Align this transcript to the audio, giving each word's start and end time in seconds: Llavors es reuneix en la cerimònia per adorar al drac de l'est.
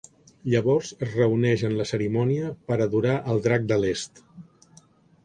Llavors 0.51 0.87
es 1.07 1.11
reuneix 1.19 1.63
en 1.69 1.75
la 1.81 1.85
cerimònia 1.89 2.49
per 2.71 2.79
adorar 2.87 3.13
al 3.35 3.43
drac 3.49 3.69
de 3.73 3.79
l'est. 3.85 4.23